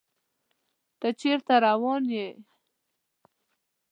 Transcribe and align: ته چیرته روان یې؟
ته 0.99 1.07
چیرته 1.19 1.55
روان 1.65 2.01
یې؟ 2.15 2.27